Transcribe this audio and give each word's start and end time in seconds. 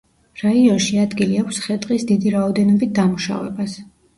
რაიონში 0.43 0.97
ადგილი 1.01 1.37
აქვს 1.43 1.61
ხე-ტყის 1.65 2.07
დიდი 2.13 2.35
რაოდენობით 2.37 2.99
დამუშავებას. 3.03 3.79